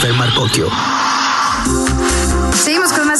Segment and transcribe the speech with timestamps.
[0.00, 2.39] Jennifer Marcocchio.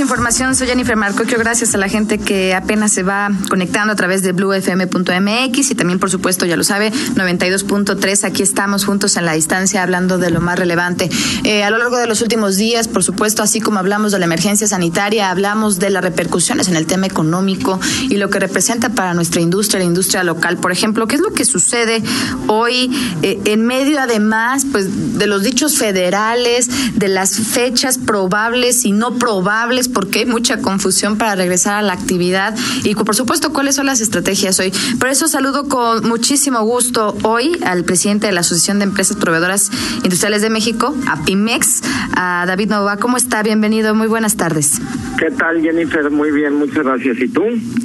[0.00, 0.54] Información.
[0.54, 1.38] Soy Jennifer Marcocchio.
[1.38, 5.98] Gracias a la gente que apenas se va conectando a través de bluefm.mx y también,
[5.98, 8.24] por supuesto, ya lo sabe, 92.3.
[8.24, 11.08] Aquí estamos juntos en la distancia hablando de lo más relevante.
[11.44, 14.26] Eh, a lo largo de los últimos días, por supuesto, así como hablamos de la
[14.26, 19.14] emergencia sanitaria, hablamos de las repercusiones en el tema económico y lo que representa para
[19.14, 20.58] nuestra industria, la industria local.
[20.58, 22.02] Por ejemplo, ¿qué es lo que sucede
[22.48, 22.90] hoy
[23.22, 29.14] eh, en medio, además, pues, de los dichos federales, de las fechas probables y no
[29.14, 29.85] probables?
[29.88, 32.54] Probables porque hay mucha confusión para regresar a la actividad
[32.84, 34.72] y por supuesto cuáles son las estrategias hoy.
[34.98, 39.70] Por eso saludo con muchísimo gusto hoy al presidente de la Asociación de Empresas Proveedoras
[40.02, 41.82] Industriales de México, a PIMEX,
[42.14, 42.96] a David Nova.
[42.96, 43.42] ¿Cómo está?
[43.42, 44.80] Bienvenido, muy buenas tardes.
[45.18, 46.10] ¿Qué tal, Jennifer?
[46.10, 47.18] Muy bien, muchas gracias.
[47.20, 47.42] ¿Y tú?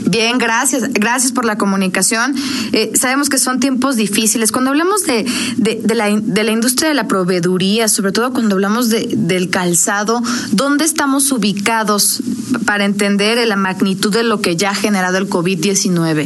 [0.08, 0.92] Bien, gracias.
[0.92, 2.36] Gracias por la comunicación.
[2.74, 4.52] Eh, sabemos que son tiempos difíciles.
[4.52, 5.26] Cuando hablamos de,
[5.58, 10.22] de, la, de la industria de la proveeduría, sobre todo cuando hablamos de, del calzado,
[10.52, 11.91] ¿dónde estamos ubicados
[12.66, 16.26] para entender la magnitud de lo que ya ha generado el COVID-19?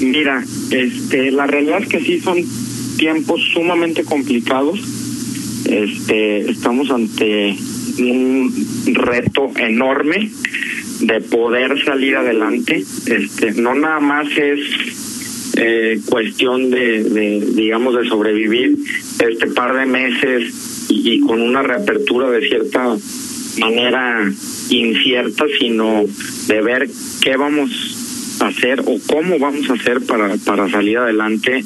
[0.00, 2.38] Mira, este, la realidad es que sí son
[2.96, 4.80] tiempos sumamente complicados.
[5.64, 7.56] Este, estamos ante
[7.98, 8.52] un
[8.94, 10.30] reto enorme
[11.00, 12.84] de poder salir adelante.
[13.06, 14.60] Este, no nada más es
[15.56, 18.76] eh, cuestión de, de, digamos, de sobrevivir
[19.18, 22.96] este par de meses y con una reapertura de cierta
[23.58, 24.30] manera
[24.70, 26.04] incierta, sino
[26.46, 26.88] de ver
[27.22, 27.70] qué vamos
[28.40, 31.64] a hacer o cómo vamos a hacer para, para salir adelante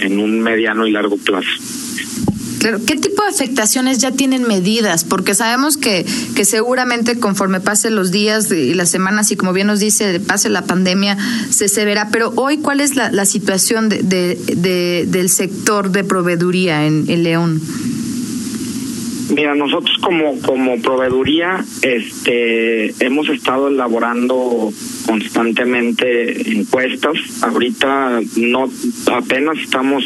[0.00, 1.48] en, un mediano y largo plazo.
[2.60, 5.02] Claro, ¿qué tipo de afectaciones ya tienen medidas?
[5.02, 9.66] Porque sabemos que, que seguramente conforme pasen los días y las semanas y como bien
[9.66, 11.18] nos dice, pase la pandemia,
[11.50, 12.10] se, se verá.
[12.12, 17.24] Pero hoy, ¿cuál es la, la situación de, de, del sector de proveeduría en, en
[17.24, 17.60] León?
[19.34, 24.70] Mira, nosotros como como proveeduría este hemos estado elaborando
[25.06, 27.16] constantemente encuestas.
[27.42, 28.70] Ahorita no
[29.10, 30.04] apenas estamos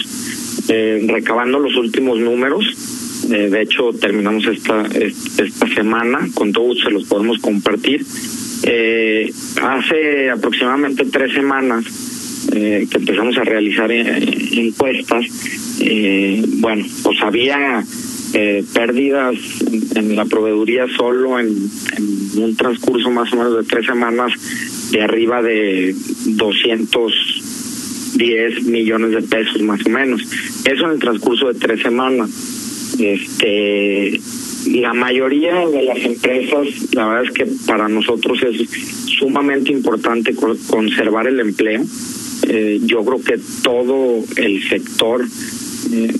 [0.68, 2.64] eh, recabando los últimos números.
[3.28, 6.28] Eh, de hecho, terminamos esta esta semana.
[6.32, 8.06] Con todo se los podemos compartir.
[8.62, 11.84] Eh, hace aproximadamente tres semanas
[12.48, 15.26] que empezamos a realizar encuestas.
[16.60, 17.84] bueno, pues había
[18.38, 19.34] eh, pérdidas
[19.94, 21.56] en, la proveeduría solo en,
[22.36, 24.30] un transcurso más o menos de tres semanas
[24.90, 25.94] de arriba de
[26.26, 30.20] 210 millones de pesos más o menos.
[30.66, 32.28] Eso en el transcurso de tres semanas.
[32.98, 34.20] Este,
[34.66, 38.68] la mayoría de las empresas, la verdad es que para nosotros es
[39.18, 41.82] sumamente importante conservar el empleo.
[42.48, 45.24] Eh, yo creo que todo el sector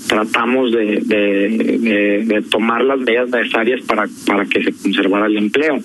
[0.07, 5.79] tratamos de, de, tomar las medidas necesarias para, para que se conservara el empleo.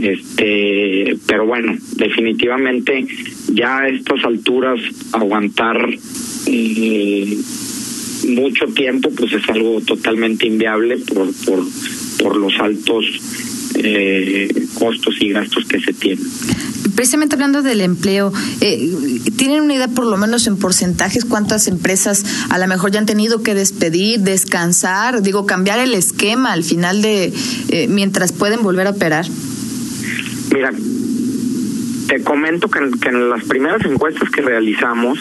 [0.00, 3.06] Este, pero bueno, definitivamente
[3.52, 4.80] ya a estas alturas
[5.12, 5.88] aguantar
[6.46, 7.36] eh,
[8.28, 11.64] mucho tiempo pues es algo totalmente inviable por, por,
[12.22, 13.04] por los altos
[13.78, 16.24] eh, costos y gastos que se tienen
[16.98, 18.92] precisamente hablando del empleo, eh,
[19.36, 23.06] ¿tienen una idea por lo menos en porcentajes cuántas empresas a lo mejor ya han
[23.06, 27.32] tenido que despedir, descansar, digo, cambiar el esquema al final de,
[27.68, 29.26] eh, mientras pueden volver a operar?
[30.52, 30.72] Mira,
[32.08, 35.20] te comento que, en las primeras encuestas que realizamos,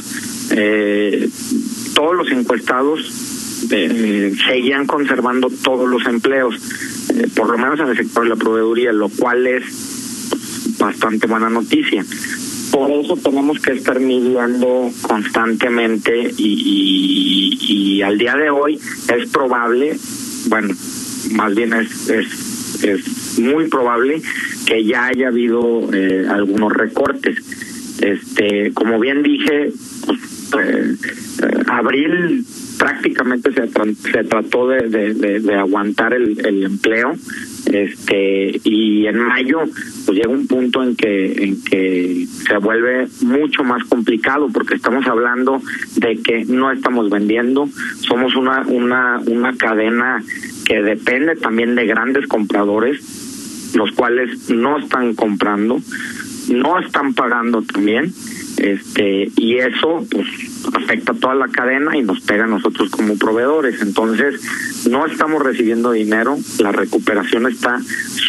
[0.49, 1.29] eh,
[1.93, 3.01] todos los encuestados
[3.69, 6.55] seguían conservando todos los empleos,
[7.35, 9.63] por lo menos en el sector de la proveeduría, lo cual es
[10.77, 12.05] bastante buena noticia.
[12.71, 18.79] Por eso tenemos que estar midiendo constantemente y, y, al día de hoy
[19.09, 19.97] es probable,
[20.47, 20.73] bueno,
[21.31, 24.21] más bien es, es, es muy probable
[24.65, 27.37] que ya haya habido eh, algunos recortes.
[28.01, 29.71] Este, como bien dije,
[30.05, 30.19] pues,
[30.63, 30.95] eh,
[31.41, 32.45] eh, abril
[32.77, 33.67] prácticamente se,
[34.11, 37.15] se trató de, de, de, aguantar el, el empleo
[37.65, 39.59] este y en mayo
[40.05, 45.05] pues llega un punto en que en que se vuelve mucho más complicado porque estamos
[45.07, 45.61] hablando
[45.97, 47.67] de que no estamos vendiendo
[47.99, 50.23] somos una una una cadena
[50.65, 55.81] que depende también de grandes compradores los cuales no están comprando
[56.49, 58.13] no están pagando también
[58.57, 60.27] este y eso pues
[60.73, 63.81] afecta toda la cadena y nos pega a nosotros como proveedores.
[63.81, 64.41] Entonces
[64.89, 67.79] no estamos recibiendo dinero la recuperación está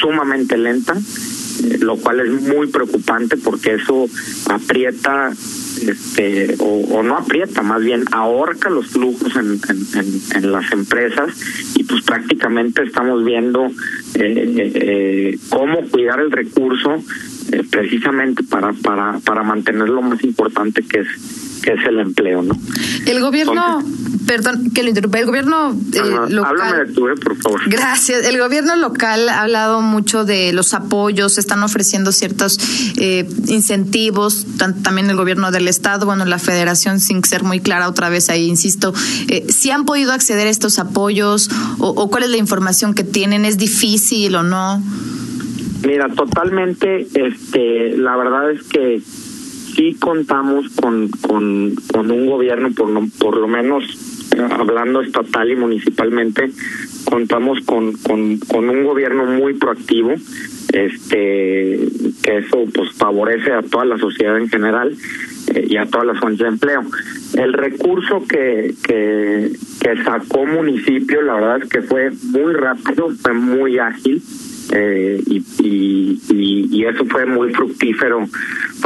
[0.01, 4.07] sumamente lenta eh, lo cual es muy preocupante porque eso
[4.49, 11.31] aprieta este o, no aprieta, más bien ahorca los flujos en, las empresas
[11.77, 13.67] y pues prácticamente estamos viendo
[14.15, 17.03] eh, eh, cómo cuidar el recurso
[17.71, 21.09] precisamente para, para, para mantener lo más importante que es
[21.63, 22.55] que es el empleo, ¿no?
[23.07, 23.83] El gobierno,
[24.27, 26.45] perdón, que lo interrumpa, el gobierno eh, local.
[26.45, 27.61] Háblame de tu, por favor.
[27.67, 28.27] Gracias.
[28.27, 32.59] El gobierno local ha hablado mucho de los apoyos, están ofreciendo ciertos
[32.97, 34.47] eh, incentivos,
[34.83, 38.47] también el gobierno del estado, bueno, la federación, sin ser muy clara otra vez ahí,
[38.47, 38.93] insisto,
[39.29, 43.05] eh, si han podido acceder a estos apoyos o, o cuál es la información que
[43.05, 44.83] tienen, es difícil o no.
[45.87, 49.01] Mira, totalmente, este, la verdad es que
[49.79, 53.85] sí contamos con, con, un gobierno, por, por lo menos
[54.37, 56.51] eh, hablando estatal y municipalmente,
[57.05, 60.15] contamos con, con, un gobierno muy proactivo,
[60.73, 61.89] este
[62.23, 64.97] que eso pues favorece a toda la sociedad en general
[65.55, 66.83] eh, y a todas las fuentes de empleo.
[67.35, 73.33] El recurso que, que, que sacó municipio, la verdad es que fue muy rápido, fue
[73.33, 74.21] muy ágil
[74.73, 78.27] eh, y, eso fue muy fructífero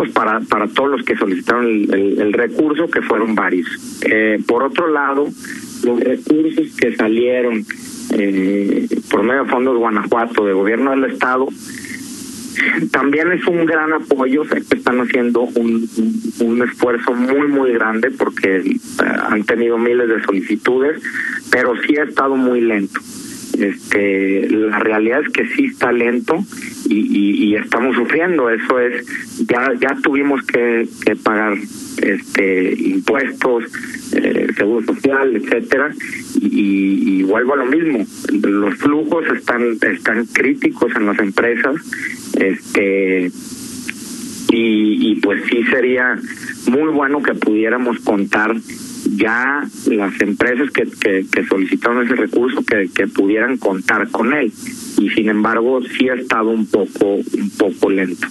[0.02, 3.68] pues para para todos los que solicitaron el, recurso que fueron varios.
[4.04, 5.28] Eh, por otro lado
[5.84, 7.64] los recursos que salieron
[8.10, 11.46] eh, por medio de fondos Guanajuato de gobierno del estado
[12.90, 15.88] también es un gran apoyo, sé que están haciendo un,
[16.40, 18.80] un, esfuerzo muy, muy grande porque eh,
[19.28, 21.00] han tenido miles de solicitudes,
[21.52, 23.00] pero sí ha estado muy lento
[23.58, 26.38] este la realidad es que sí está lento
[26.88, 28.50] y, y, estamos sufriendo.
[28.50, 29.06] Eso es
[29.46, 31.56] ya ya tuvimos que, que pagar
[32.02, 33.64] este impuestos
[34.12, 35.94] eh, seguro social etcétera
[36.40, 38.06] y, y, vuelvo a lo mismo.
[38.42, 41.76] Los flujos están están críticos en las empresas
[42.38, 43.30] este
[44.50, 46.18] y, y pues sí sería
[46.66, 48.54] muy bueno que pudiéramos contar
[49.16, 50.84] ya las empresas que,
[51.30, 54.52] que, solicitaron ese recurso que, que pudieran contar con él
[54.98, 58.26] y sin embargo sí ha estado un poco un poco lento.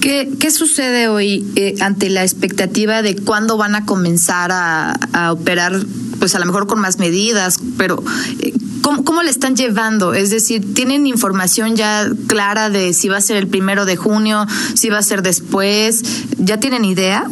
[0.00, 5.32] ¿Qué, qué sucede hoy eh, ante la expectativa de cuándo van a comenzar a, a
[5.32, 5.72] operar,
[6.20, 8.02] pues a lo mejor con más medidas, pero
[8.40, 8.52] eh,
[8.82, 10.14] ¿cómo, ¿cómo le están llevando?
[10.14, 14.46] Es decir, ¿tienen información ya clara de si va a ser el primero de junio,
[14.74, 16.02] si va a ser después?
[16.38, 17.28] ¿Ya tienen idea?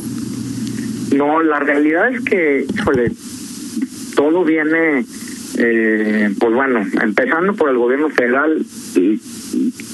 [1.15, 2.67] No, la realidad es que,
[4.17, 5.05] todo viene,
[5.57, 8.65] eh, pues bueno, empezando por el gobierno federal,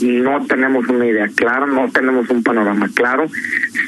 [0.03, 3.27] no tenemos una idea clara, no tenemos un panorama claro.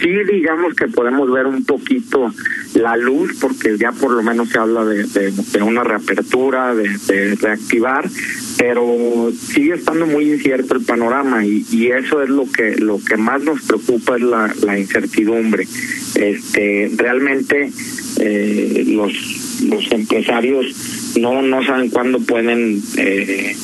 [0.00, 2.32] Sí digamos que podemos ver un poquito
[2.74, 5.32] la luz, porque ya por lo menos se habla de,
[5.62, 8.08] una reapertura, de, reactivar,
[8.58, 13.16] pero sigue estando muy incierto el panorama y, y eso es lo que lo que
[13.16, 15.66] más nos preocupa es la, la incertidumbre.
[16.14, 17.70] Este, realmente
[18.20, 19.12] eh, los
[19.90, 20.66] empresarios
[21.20, 23.56] no no saben cuándo pueden eh,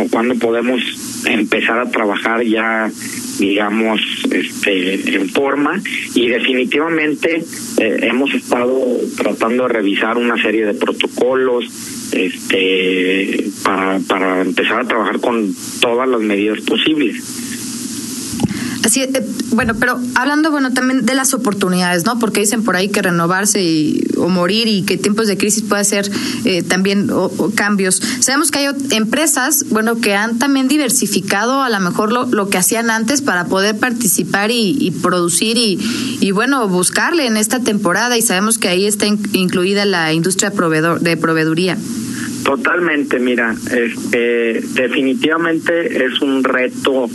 [0.00, 0.80] o cuándo podemos
[1.26, 2.90] empezar a trabajar ya
[3.38, 4.00] digamos
[4.30, 5.80] este en forma.
[6.14, 7.42] Y definitivamente
[7.78, 8.80] eh, hemos estado
[9.16, 11.66] tratando de revisar una serie de protocolos
[12.12, 17.45] este para para empezar a trabajar con todas las medidas posibles
[18.86, 19.10] Así, eh,
[19.50, 22.20] bueno, pero hablando, bueno, también de las oportunidades, ¿no?
[22.20, 25.82] Porque dicen por ahí que renovarse y, o morir y que tiempos de crisis puede
[25.82, 26.08] ser
[26.44, 27.10] eh, también
[27.56, 28.00] cambios.
[28.20, 32.58] Sabemos que hay empresas, bueno, que han también diversificado a lo mejor lo, lo que
[32.58, 35.80] hacían antes para poder participar y, producir y,
[36.20, 41.00] y, bueno, buscarle en esta temporada y sabemos que ahí está incluida la industria proveedor,
[41.00, 41.76] de proveeduría.
[42.44, 47.10] Totalmente, mira, este, definitivamente es un reto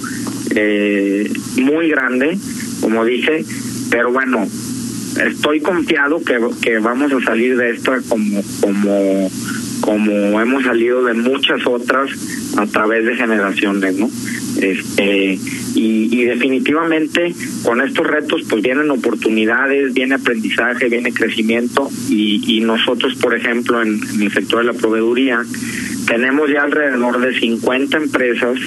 [0.55, 2.37] eh, muy grande,
[2.81, 3.43] como dije,
[3.89, 4.47] pero bueno,
[5.25, 9.31] estoy confiado que, que vamos a salir de esto como, como,
[9.81, 12.09] como hemos salido de muchas otras
[12.57, 14.09] a través de generaciones, ¿no?
[14.61, 15.39] Este,
[15.75, 22.61] y, y definitivamente con estos retos pues vienen oportunidades, viene aprendizaje, viene crecimiento y, y
[22.61, 25.43] nosotros, por ejemplo, en, en el sector de la proveeduría,
[26.07, 28.59] tenemos ya alrededor de 50 empresas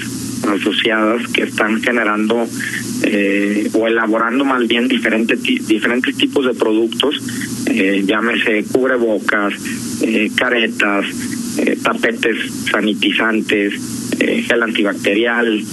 [0.49, 2.47] asociadas que están generando
[3.03, 7.21] eh, o elaborando más bien diferentes diferentes tipos de productos,
[7.67, 9.53] eh, llámese cubrebocas,
[10.01, 11.05] eh, caretas,
[11.57, 12.37] eh, tapetes
[12.69, 13.73] sanitizantes,
[14.19, 15.63] eh, gel antibacterial,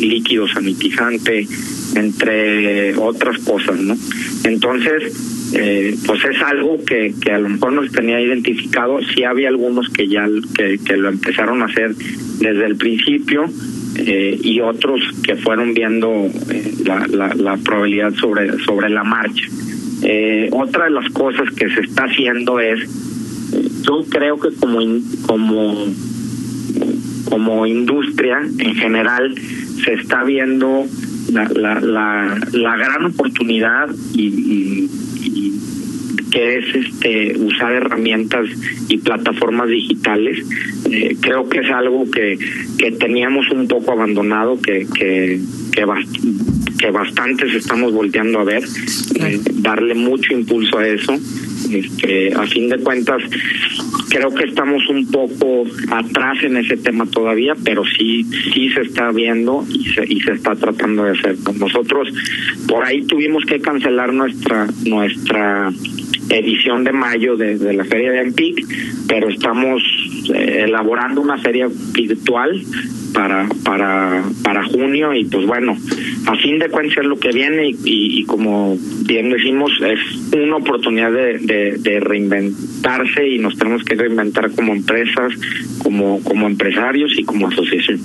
[0.00, 1.46] líquido sanitizante,
[1.94, 3.96] entre otras cosas, ¿no?
[4.44, 5.12] Entonces,
[6.06, 9.90] pues es algo que, que a lo mejor no se tenía identificado, sí había algunos
[9.90, 10.26] que ya
[10.56, 11.94] que, que lo empezaron a hacer
[12.38, 13.50] desde el principio,
[14.06, 16.10] eh, y otros que fueron viendo
[16.50, 19.44] eh, la, la, la, probabilidad sobre, sobre la marcha.
[20.02, 22.80] Eh, otra de las cosas que se está haciendo es,
[23.82, 24.80] yo creo que como
[25.26, 25.86] como
[27.26, 29.34] como industria en general
[29.84, 30.86] se está viendo
[31.32, 34.90] la, la, la, la gran oportunidad y, y,
[36.30, 38.46] que es este usar herramientas
[38.88, 40.38] y plataformas digitales
[40.90, 42.38] eh, creo que es algo que
[42.78, 45.40] que teníamos un poco abandonado que que
[45.72, 45.84] que,
[46.78, 48.62] que bastantes estamos volteando a ver
[49.16, 51.18] eh, darle mucho impulso a eso
[51.70, 53.22] este a fin de cuentas
[54.10, 59.10] creo que estamos un poco atrás en ese tema todavía, pero sí sí se está
[59.12, 61.36] viendo y se, y se está tratando de hacer.
[61.58, 62.08] Nosotros
[62.68, 65.72] por ahí tuvimos que cancelar nuestra nuestra
[66.30, 68.64] edición de mayo de, la feria de Ampic,
[69.08, 69.82] pero estamos
[70.34, 72.62] eh, elaborando una feria virtual
[73.12, 75.76] para para para junio y pues bueno
[76.26, 81.10] a fin de cuentas es lo que viene y, como bien decimos es una oportunidad
[81.10, 85.32] de, reinventarse y nos tenemos que reinventar como empresas
[85.78, 87.98] como como empresarios y como asociación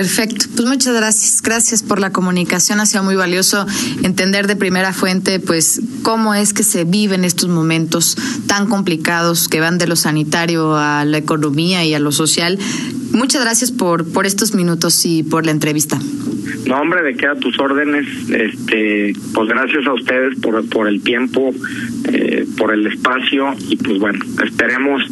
[0.00, 1.42] Perfecto, pues muchas gracias.
[1.42, 2.80] Gracias por la comunicación.
[2.80, 3.66] Ha sido muy valioso
[4.02, 8.16] entender de primera fuente, pues, cómo es que se viven estos momentos
[8.46, 12.58] tan complicados que van de lo sanitario a la economía y a lo social.
[13.12, 16.00] Muchas gracias por, por estos minutos y por la entrevista.
[16.66, 18.06] No, hombre, de qué a tus órdenes.
[18.30, 21.52] Este, pues gracias a ustedes por, por el tiempo,
[22.10, 25.02] eh, por el espacio y pues bueno, esperemos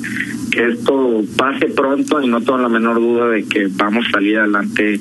[0.50, 4.38] que esto pase pronto y no tengo la menor duda de que vamos a salir
[4.38, 5.00] adelante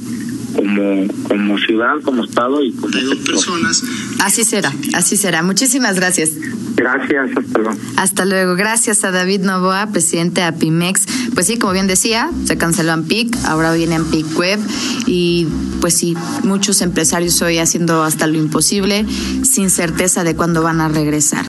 [0.55, 2.93] como como ciudad, como estado y como
[3.25, 3.83] personas.
[4.19, 5.43] Así será, así será.
[5.43, 6.31] Muchísimas gracias.
[6.75, 7.77] Gracias, hasta luego.
[7.95, 8.55] Hasta luego.
[8.55, 11.05] Gracias a David Novoa, presidente de Apimex.
[11.33, 14.59] Pues sí, como bien decía, se canceló Ampic, ahora viene Ampic Web
[15.05, 15.47] y
[15.81, 19.05] pues sí, muchos empresarios hoy haciendo hasta lo imposible
[19.43, 21.45] sin certeza de cuándo van a regresar.